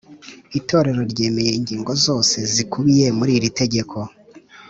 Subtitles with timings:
[0.59, 3.97] Itorero ryemeye ingingo zose zikubiye muri iritegeko